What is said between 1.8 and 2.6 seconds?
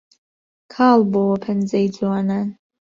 جوانان